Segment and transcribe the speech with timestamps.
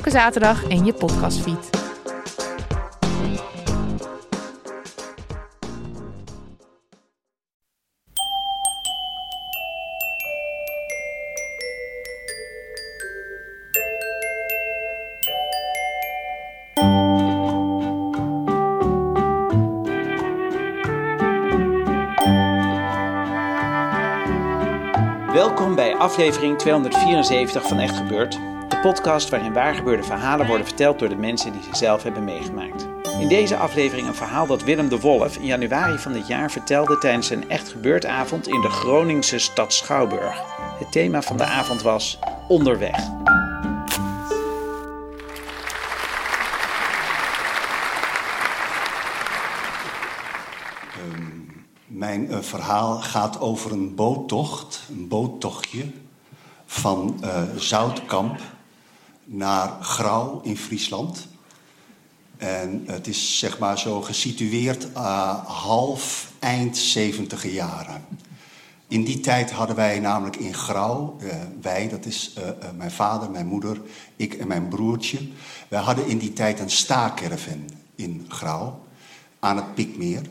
[0.00, 1.70] Elke zaterdag in je podcastfeed.
[25.32, 28.38] Welkom bij aflevering 274 van Echt Gebeurd,
[28.80, 32.88] podcast waarin waargebeurde verhalen worden verteld door de mensen die ze zelf hebben meegemaakt.
[33.20, 36.98] In deze aflevering een verhaal dat Willem de Wolf in januari van dit jaar vertelde
[36.98, 40.42] tijdens een Echt Gebeurd avond in de Groningse stad Schouwburg.
[40.78, 43.08] Het thema van de avond was Onderweg.
[51.86, 55.84] Mijn eh, verhaal gaat over een boottocht, een boottochtje
[56.66, 58.40] van eh, Zoutkamp
[59.32, 61.28] naar Grauw in Friesland.
[62.36, 68.04] En het is zeg maar zo gesitueerd eh, half eind 70 jaren.
[68.88, 73.30] In die tijd hadden wij namelijk in Grauw, eh, wij, dat is eh, mijn vader,
[73.30, 73.80] mijn moeder,
[74.16, 75.18] ik en mijn broertje.
[75.68, 78.80] Wij hadden in die tijd een staakerven in Grauw
[79.38, 80.22] aan het Pikmeer.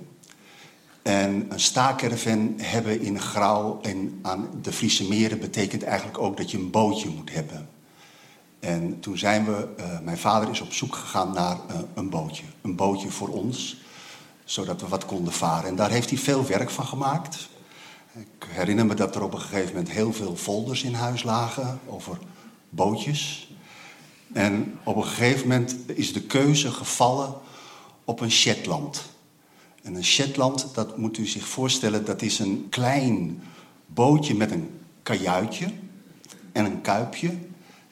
[1.02, 6.52] En een staakerven hebben in Grauw en aan de Friese meren betekent eigenlijk ook dat
[6.52, 7.70] je een bootje moet hebben.
[8.60, 12.44] En toen zijn we, eh, mijn vader is op zoek gegaan naar eh, een bootje.
[12.62, 13.78] Een bootje voor ons,
[14.44, 15.70] zodat we wat konden varen.
[15.70, 17.50] En daar heeft hij veel werk van gemaakt.
[18.14, 21.80] Ik herinner me dat er op een gegeven moment heel veel folders in huis lagen
[21.86, 22.18] over
[22.70, 23.52] bootjes.
[24.34, 27.34] En op een gegeven moment is de keuze gevallen
[28.04, 29.02] op een Shetland.
[29.82, 33.42] En een Shetland, dat moet u zich voorstellen, dat is een klein
[33.86, 35.72] bootje met een kajuitje
[36.52, 37.38] en een kuipje.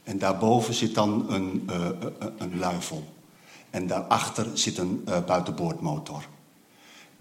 [0.07, 1.89] En daarboven zit dan een, eh,
[2.37, 3.13] een luifel.
[3.69, 6.23] En daarachter zit een eh, buitenboordmotor.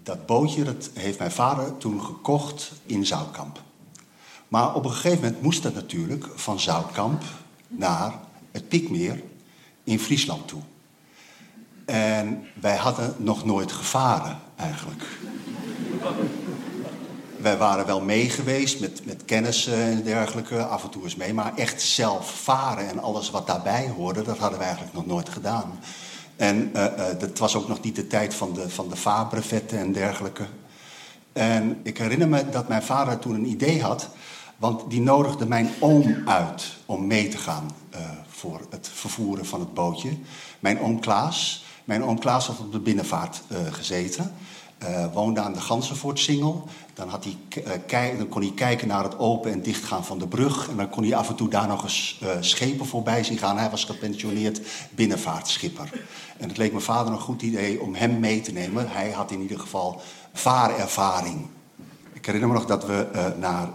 [0.03, 3.61] Dat bootje heeft mijn vader toen gekocht in Zoutkamp.
[4.47, 7.23] Maar op een gegeven moment moest dat natuurlijk van Zoutkamp
[7.67, 8.13] naar
[8.51, 9.23] het Pikmeer
[9.83, 10.61] in Friesland toe.
[11.85, 15.03] En wij hadden nog nooit gevaren eigenlijk.
[17.39, 21.33] Wij waren wel mee geweest met, met kennissen en dergelijke, af en toe eens mee.
[21.33, 25.29] Maar echt zelf varen en alles wat daarbij hoorde, dat hadden we eigenlijk nog nooit
[25.29, 25.79] gedaan.
[26.35, 26.85] En uh,
[27.19, 30.45] dat was ook nog niet de tijd van de, van de vaarbrevetten en dergelijke.
[31.33, 34.09] En ik herinner me dat mijn vader toen een idee had,
[34.57, 37.71] want die nodigde mijn oom uit om mee te gaan
[38.27, 40.09] voor het vervoeren van het bootje.
[40.59, 41.65] Mijn oom Klaas.
[41.83, 44.33] Mijn oom Klaas had op de binnenvaart gezeten.
[44.83, 46.67] Uh, woonde aan de Gansenvoortsingel.
[46.93, 47.37] Dan, had hij,
[47.87, 50.69] kei, dan kon hij kijken naar het open en dichtgaan van de brug.
[50.69, 53.57] En dan kon hij af en toe daar nog eens uh, schepen voorbij zien gaan.
[53.57, 54.61] Hij was gepensioneerd
[54.91, 56.05] binnenvaartschipper.
[56.37, 58.89] En het leek mijn vader een goed idee om hem mee te nemen.
[58.89, 60.01] Hij had in ieder geval
[60.33, 61.47] vaarervaring.
[62.13, 63.69] Ik herinner me nog dat we naar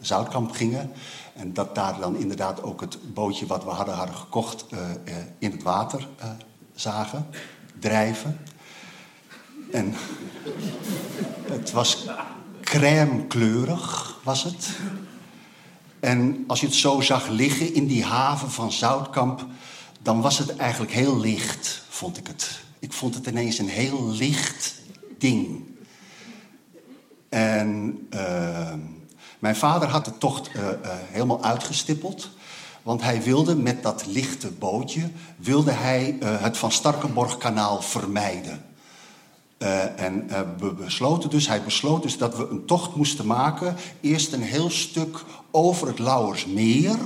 [0.00, 0.92] Zoutkamp gingen.
[1.34, 4.66] En dat daar dan inderdaad ook het bootje wat we hadden, hadden gekocht
[5.38, 6.08] in het water
[6.74, 7.26] zagen,
[7.78, 8.40] drijven.
[9.74, 9.94] En
[11.50, 12.06] het was
[12.60, 14.68] crème kleurig, was het.
[16.00, 19.46] En als je het zo zag liggen in die haven van Zoutkamp,
[20.02, 22.60] dan was het eigenlijk heel licht, vond ik het.
[22.78, 24.74] Ik vond het ineens een heel licht
[25.18, 25.64] ding.
[27.28, 28.72] En uh,
[29.38, 32.30] mijn vader had de tocht uh, uh, helemaal uitgestippeld.
[32.82, 38.73] Want hij wilde met dat lichte bootje, wilde hij het Van Starkenborgkanaal vermijden.
[39.58, 43.76] Uh, en uh, we besloten dus, hij besloot dus dat we een tocht moesten maken.
[44.00, 46.98] Eerst een heel stuk over het Lauwersmeer.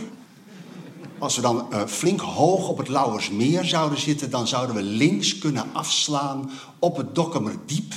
[1.19, 5.39] Als we dan uh, flink hoog op het Lauwersmeer zouden zitten, dan zouden we links
[5.39, 7.95] kunnen afslaan op het Dokkumerdiep.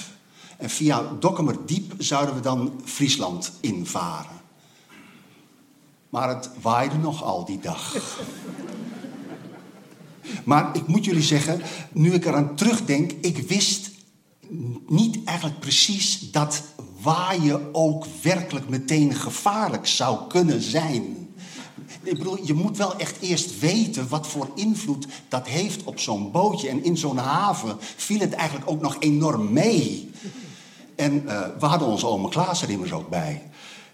[0.57, 4.39] En via Dokkumerdiep zouden we dan Friesland invaren.
[6.09, 7.95] Maar het waaide nogal die dag.
[10.44, 11.62] Maar ik moet jullie zeggen,
[11.92, 13.90] nu ik eraan terugdenk, ik wist
[14.88, 16.63] niet eigenlijk precies dat
[17.01, 21.30] waaien ook werkelijk meteen gevaarlijk zou kunnen zijn.
[22.03, 26.31] Ik bedoel, je moet wel echt eerst weten wat voor invloed dat heeft op zo'n
[26.31, 26.69] bootje.
[26.69, 30.12] En in zo'n haven viel het eigenlijk ook nog enorm mee.
[30.95, 33.42] En uh, we hadden onze oma Klaas er immers ook bij.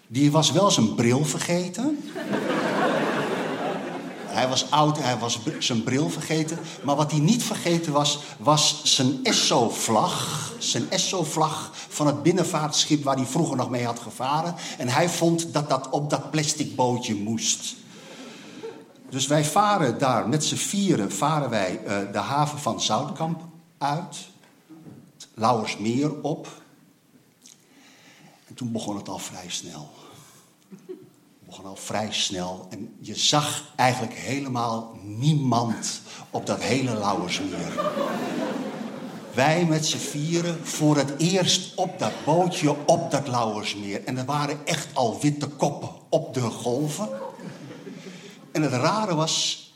[0.06, 1.98] Die was wel zijn bril vergeten.
[4.28, 6.58] Hij was oud, hij was zijn bril vergeten.
[6.82, 10.52] Maar wat hij niet vergeten was, was zijn Esso-vlag.
[10.58, 14.54] Zijn Esso-vlag van het binnenvaartschip waar hij vroeger nog mee had gevaren.
[14.78, 17.74] En hij vond dat dat op dat plastic bootje moest.
[19.10, 23.40] Dus wij varen daar met z'n vieren varen wij uh, de haven van Zoutkamp
[23.78, 24.16] uit.
[25.34, 26.62] Lauwersmeer op.
[28.46, 29.97] En toen begon het al vrij snel
[31.48, 32.66] begon al vrij snel.
[32.70, 36.00] En je zag eigenlijk helemaal niemand
[36.30, 37.92] op dat hele Lauwersmeer.
[39.34, 44.04] Wij met z'n vieren voor het eerst op dat bootje op dat Lauwersmeer.
[44.04, 47.08] En er waren echt al witte koppen op de golven.
[48.52, 49.66] En het rare was,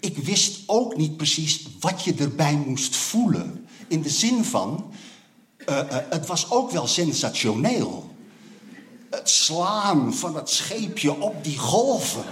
[0.00, 3.66] ik wist ook niet precies wat je erbij moest voelen.
[3.88, 4.92] In de zin van,
[5.68, 8.13] uh, uh, het was ook wel sensationeel
[9.14, 12.24] het slaan van het scheepje op die golven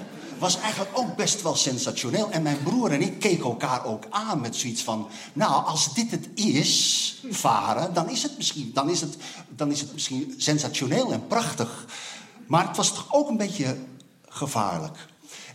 [0.43, 2.31] was eigenlijk ook best wel sensationeel.
[2.31, 5.09] En mijn broer en ik keken elkaar ook aan met zoiets van...
[5.33, 9.17] nou, als dit het is, varen, dan is het misschien, dan is het,
[9.49, 11.87] dan is het misschien sensationeel en prachtig.
[12.47, 13.77] Maar het was toch ook een beetje
[14.29, 15.09] gevaarlijk.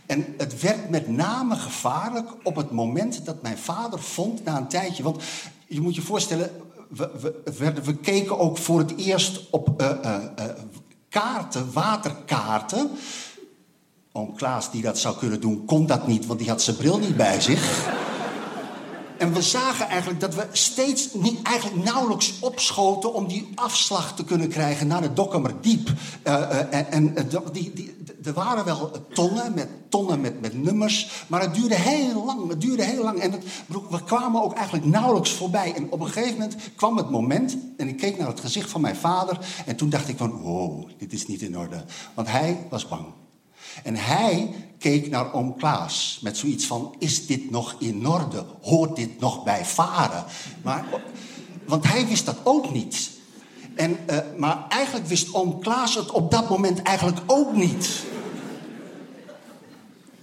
[0.06, 4.68] En het werd met name gevaarlijk op het moment dat mijn vader vond na een
[4.68, 5.02] tijdje...
[5.02, 5.22] want
[5.66, 6.50] je moet je voorstellen,
[6.88, 10.24] we, we, we, keken ook voor het eerst op uh, uh,
[11.08, 12.90] kaarten, waterkaarten.
[14.12, 16.98] Oom Klaas, die dat zou kunnen doen, kon dat niet, want die had zijn bril
[16.98, 17.86] niet bij zich.
[19.18, 24.24] En we zagen eigenlijk dat we steeds niet, eigenlijk nauwelijks opschoten om die afslag te
[24.24, 25.88] kunnen krijgen naar het Dokkumerdiep.
[25.88, 27.96] Uh, uh, en en uh, die, die,
[28.28, 32.48] er waren wel tonnen met, tonnen met, met nummers, maar het duurde heel lang.
[32.48, 35.74] Het duurde heel lang en het, we kwamen ook eigenlijk nauwelijks voorbij.
[35.74, 38.80] En op een gegeven moment kwam het moment en ik keek naar het gezicht van
[38.80, 41.84] mijn vader en toen dacht ik van, wow, dit is niet in orde.
[42.14, 43.04] Want hij was bang.
[43.82, 48.44] En hij keek naar oom Klaas met zoiets van: is dit nog in orde?
[48.62, 50.24] Hoort dit nog bij varen?
[50.62, 50.84] Maar,
[51.66, 53.10] want hij wist dat ook niet.
[53.74, 58.04] En, uh, maar eigenlijk wist oom Klaas het op dat moment eigenlijk ook niet.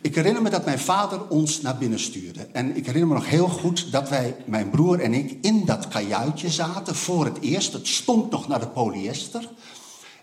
[0.06, 2.42] Ik herinner me dat mijn vader ons naar binnen stuurde.
[2.52, 5.88] En ik herinner me nog heel goed dat wij, mijn broer en ik, in dat
[5.88, 7.74] kajuitje zaten voor het eerst.
[7.74, 9.50] Het stond nog naar de polyester.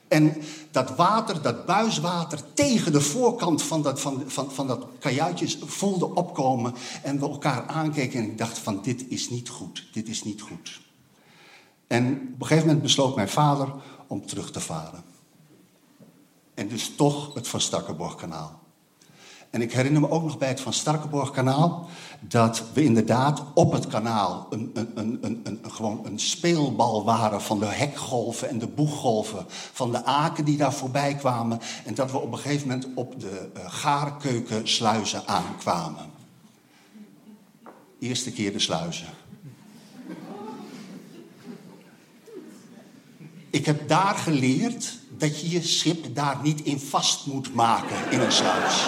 [0.09, 0.37] En
[0.71, 6.15] dat water, dat buiswater, tegen de voorkant van dat, van, van, van dat kajuitje voelde
[6.15, 6.75] opkomen.
[7.03, 10.41] En we elkaar aankeken en ik dacht van dit is niet goed, dit is niet
[10.41, 10.81] goed.
[11.87, 12.05] En
[12.35, 13.73] op een gegeven moment besloot mijn vader
[14.07, 15.05] om terug te varen.
[16.55, 18.62] En dus toch het Van Stakkenborgkanaal.
[19.53, 21.89] En ik herinner me ook nog bij het Van Starkenborg-kanaal
[22.21, 27.59] dat we inderdaad op het kanaal een, een, een, een, gewoon een speelbal waren van
[27.59, 31.61] de hekgolven en de boeggolven, van de aken die daar voorbij kwamen.
[31.85, 36.11] En dat we op een gegeven moment op de uh, gaarkeukensluizen aankwamen.
[37.99, 39.07] Eerste keer de sluizen.
[43.51, 48.21] Ik heb daar geleerd dat je je schip daar niet in vast moet maken in
[48.21, 48.87] een sluis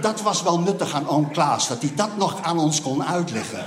[0.00, 3.66] dat was wel nuttig aan oom Klaas, dat hij dat nog aan ons kon uitleggen.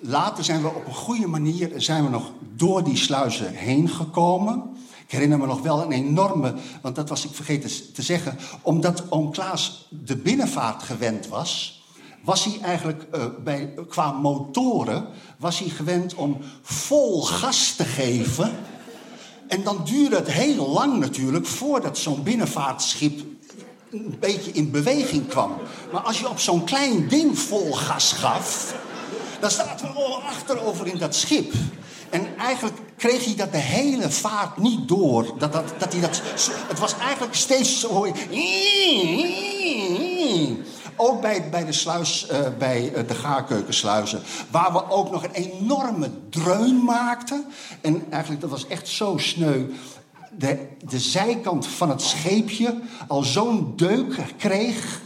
[0.00, 4.76] Later zijn we op een goede manier zijn we nog door die sluizen heen gekomen.
[5.06, 9.10] Ik herinner me nog wel een enorme, want dat was ik vergeten te zeggen, omdat
[9.10, 11.82] oom Klaas de binnenvaart gewend was,
[12.24, 18.56] was hij eigenlijk uh, bij, qua motoren was hij gewend om vol gas te geven.
[19.48, 23.20] En dan duurde het heel lang natuurlijk voordat zo'n binnenvaartschip
[23.90, 25.56] een beetje in beweging kwam.
[25.92, 28.74] Maar als je op zo'n klein ding vol gas gaf,
[29.40, 31.52] dan staat we al achterover in dat schip.
[32.10, 35.38] En eigenlijk kreeg hij dat de hele vaart niet door.
[35.38, 36.22] Dat, dat, dat hij dat,
[36.68, 38.06] het was eigenlijk steeds zo...
[41.00, 44.22] Ook bij, bij de sluis, uh, bij uh, de gaarkeukensluizen.
[44.50, 47.44] Waar we ook nog een enorme dreun maakten.
[47.80, 49.64] En eigenlijk, dat was echt zo sneu
[50.36, 55.00] de, de zijkant van het scheepje al zo'n deuk kreeg.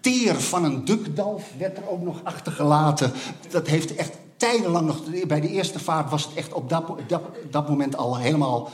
[0.00, 3.12] Teer van een dukdalf werd er ook nog achtergelaten.
[3.50, 5.26] Dat heeft echt tijdenlang nog.
[5.26, 8.70] Bij de eerste vaart was het echt op dat, dat, dat moment al helemaal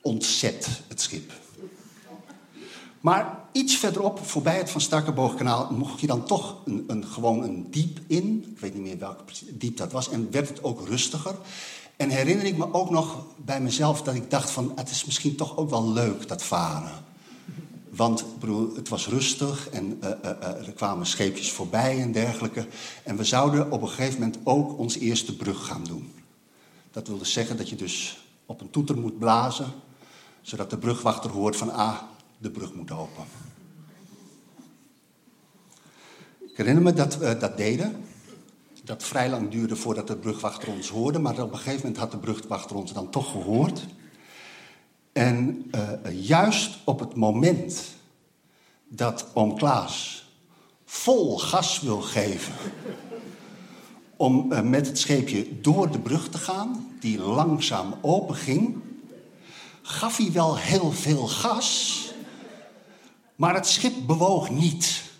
[0.00, 1.32] ontzet, het schip.
[3.00, 7.66] Maar iets verderop, voorbij het Van Starkenboogkanaal, mocht je dan toch een, een, gewoon een
[7.70, 8.44] diep in.
[8.54, 10.10] Ik weet niet meer welk diep dat was.
[10.10, 11.34] En werd het ook rustiger.
[11.96, 14.72] En herinner ik me ook nog bij mezelf dat ik dacht van...
[14.76, 17.04] het is misschien toch ook wel leuk, dat varen.
[17.90, 22.66] Want bedoel, het was rustig en uh, uh, uh, er kwamen scheepjes voorbij en dergelijke.
[23.04, 26.12] En we zouden op een gegeven moment ook onze eerste brug gaan doen.
[26.90, 29.72] Dat wilde zeggen dat je dus op een toeter moet blazen...
[30.40, 31.96] zodat de brugwachter hoort van, ah,
[32.38, 33.24] de brug moet open.
[36.40, 38.04] Ik herinner me dat we dat deden.
[38.92, 41.18] Dat vrij lang duurde voordat de brugwachter ons hoorde.
[41.18, 43.86] Maar op een gegeven moment had de brugwachter ons dan toch gehoord.
[45.12, 47.84] En uh, juist op het moment
[48.88, 50.26] dat oom Klaas
[50.84, 52.52] vol gas wil geven
[54.16, 58.76] om uh, met het scheepje door de brug te gaan, die langzaam open ging,
[59.82, 62.12] gaf hij wel heel veel gas,
[63.36, 65.11] maar het schip bewoog niet.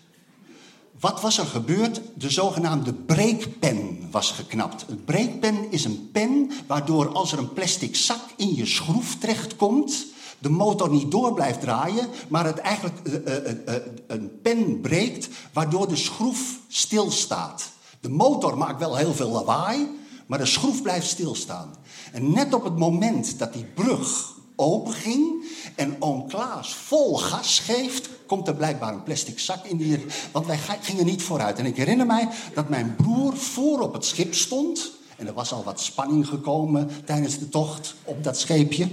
[1.03, 2.01] Wat was er gebeurd?
[2.15, 4.85] De zogenaamde breekpen was geknapt.
[4.87, 10.05] Een breekpen is een pen waardoor als er een plastic zak in je schroef terechtkomt,
[10.39, 13.75] de motor niet door blijft draaien, maar het eigenlijk uh, uh, uh,
[14.07, 17.71] een pen breekt, waardoor de schroef stilstaat.
[17.99, 19.89] De motor maakt wel heel veel lawaai,
[20.25, 21.75] maar de schroef blijft stilstaan.
[22.11, 25.45] En net op het moment dat die brug open ging
[25.75, 30.05] en oom Klaas vol gas geeft, komt er blijkbaar een plastic zak in die...
[30.31, 31.59] Want wij gingen niet vooruit.
[31.59, 34.91] En ik herinner mij dat mijn broer voor op het schip stond.
[35.17, 38.87] En er was al wat spanning gekomen tijdens de tocht op dat scheepje.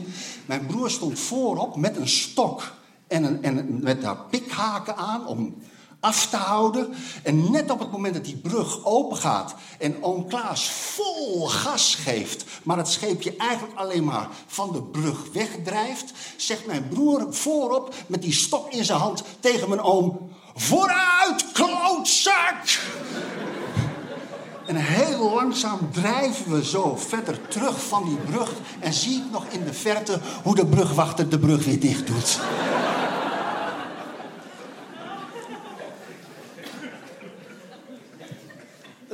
[0.46, 2.74] Mijn broer stond voorop met een stok
[3.06, 5.54] en, een, en met daar pikhaken aan om
[6.00, 6.94] af te houden.
[7.22, 11.94] En net op het moment dat die brug open gaat en oom Klaas vol gas
[11.94, 17.94] geeft, maar het scheepje eigenlijk alleen maar van de brug wegdrijft, zegt mijn broer voorop
[18.06, 22.78] met die stok in zijn hand tegen mijn oom: Vooruit, klootzak!
[24.66, 28.52] En heel langzaam drijven we zo verder terug van die brug.
[28.78, 32.40] En zie ik nog in de verte hoe de brugwachter de brug weer dicht doet.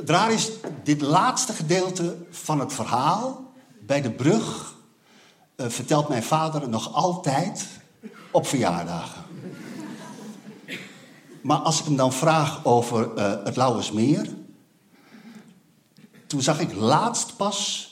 [0.07, 0.51] Raar is,
[0.83, 4.75] dit laatste gedeelte van het verhaal bij de brug
[5.55, 7.67] uh, vertelt mijn vader nog altijd
[8.31, 9.23] op verjaardagen.
[11.41, 14.27] Maar als ik hem dan vraag over uh, het Lauwersmeer,
[16.27, 17.91] toen zag ik laatst pas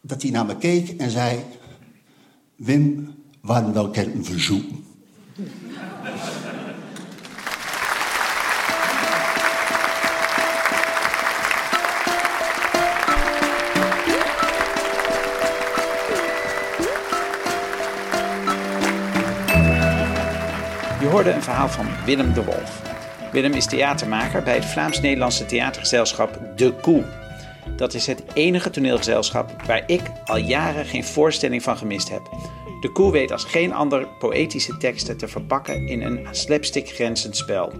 [0.00, 1.44] dat hij naar me keek en zei:
[2.56, 4.70] Wim, waren wel een verzoek.
[21.30, 22.82] Een verhaal van Willem de Wolf.
[23.32, 27.04] Willem is theatermaker bij het Vlaams-Nederlandse theatergezelschap De Koe.
[27.76, 32.22] Dat is het enige toneelgezelschap waar ik al jaren geen voorstelling van gemist heb.
[32.80, 37.72] De Koe weet als geen ander poëtische teksten te verpakken in een slapstick grenzend spel.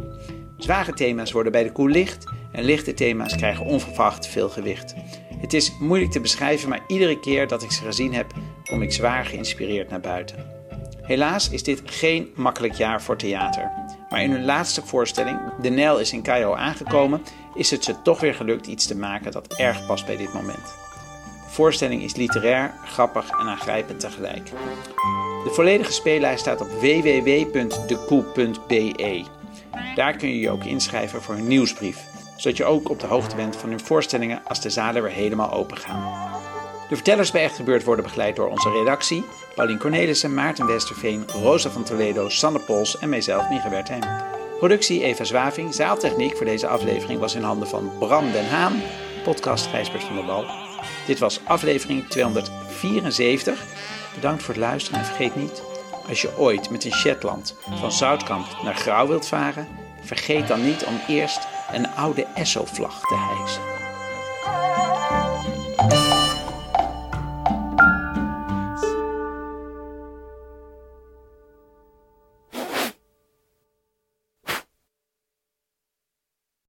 [0.57, 4.95] Zware thema's worden bij de Koe licht en lichte thema's krijgen onverwacht veel gewicht.
[5.41, 8.33] Het is moeilijk te beschrijven, maar iedere keer dat ik ze gezien heb,
[8.65, 10.62] kom ik zwaar geïnspireerd naar buiten.
[11.03, 13.71] Helaas is dit geen makkelijk jaar voor theater.
[14.11, 17.23] Maar in hun laatste voorstelling, De Nijl is in Cairo aangekomen,
[17.55, 20.75] is het ze toch weer gelukt iets te maken dat erg past bij dit moment.
[21.47, 24.51] De voorstelling is literair, grappig en aangrijpend tegelijk.
[25.45, 27.65] De volledige speellijst staat op www.dekoe.be.
[29.95, 32.05] Daar kun je je ook inschrijven voor een nieuwsbrief,
[32.37, 35.53] zodat je ook op de hoogte bent van hun voorstellingen als de zalen weer helemaal
[35.53, 36.32] open gaan.
[36.93, 41.71] De vertellers bij Echt Gebeurd worden begeleid door onze redactie, Paulien Cornelissen, Maarten Westerveen, Rosa
[41.71, 44.03] van Toledo, Sanne Pols en mijzelf, Mieke Wertheim.
[44.59, 48.83] Productie Eva Zwaving, zaaltechniek voor deze aflevering was in handen van Bram den Haan,
[49.25, 50.45] podcast Gijsbert van der Wal.
[51.07, 53.65] Dit was aflevering 274.
[54.15, 55.63] Bedankt voor het luisteren en vergeet niet,
[56.09, 59.69] als je ooit met een Shetland van Zoutkamp naar Grauw wilt varen,
[60.03, 63.82] vergeet dan niet om eerst een oude Esso-vlag te hijsen.